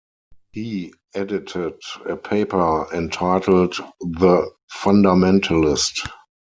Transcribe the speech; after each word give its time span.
He 0.51 0.95
edited 1.13 1.79
a 2.09 2.15
paper 2.15 2.87
entitled 2.91 3.75
"The 3.99 4.49
Fundamentalist". 4.73 6.09